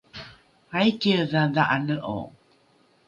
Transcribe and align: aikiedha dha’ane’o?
aikiedha 0.77 1.41
dha’ane’o? 1.55 2.19